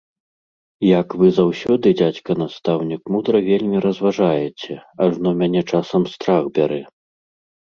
[0.99, 4.73] Як вы заўсёды, дзядзька настаўнік, мудра вельмі разважаеце,
[5.07, 6.83] ажно мяне часам страх бярэ!